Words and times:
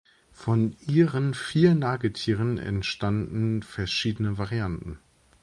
Von 0.33 0.75
ihren 0.87 1.35
vier 1.35 1.75
Nagetieren 1.75 2.57
entstanden 2.57 3.61
verschiedene 3.61 4.39
Varianten. 4.39 4.97